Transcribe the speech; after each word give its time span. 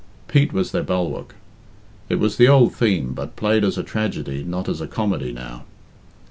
Pete 0.27 0.51
was 0.51 0.71
their 0.71 0.81
bulwark. 0.81 1.35
It 2.09 2.15
was 2.15 2.37
the 2.37 2.47
old 2.47 2.73
theme, 2.73 3.13
but 3.13 3.35
played 3.35 3.63
as 3.63 3.77
a 3.77 3.83
tragedy, 3.83 4.43
not 4.43 4.67
as 4.67 4.81
a 4.81 4.87
comedy, 4.87 5.31
now. 5.31 5.63